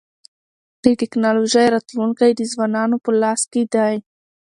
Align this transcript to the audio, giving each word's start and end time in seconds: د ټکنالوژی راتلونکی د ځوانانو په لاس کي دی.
د 0.83 0.85
ټکنالوژی 1.01 1.65
راتلونکی 1.75 2.31
د 2.35 2.41
ځوانانو 2.51 2.95
په 3.05 3.09
لاس 3.21 3.41
کي 3.51 3.63
دی. 3.73 3.93